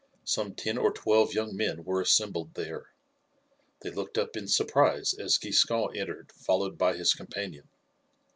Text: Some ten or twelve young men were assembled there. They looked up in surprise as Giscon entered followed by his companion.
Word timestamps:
Some 0.25 0.55
ten 0.55 0.79
or 0.79 0.91
twelve 0.91 1.31
young 1.31 1.55
men 1.55 1.83
were 1.83 2.01
assembled 2.01 2.55
there. 2.55 2.87
They 3.81 3.91
looked 3.91 4.17
up 4.17 4.35
in 4.35 4.47
surprise 4.47 5.13
as 5.13 5.37
Giscon 5.37 5.95
entered 5.95 6.31
followed 6.31 6.75
by 6.75 6.95
his 6.97 7.13
companion. 7.13 7.69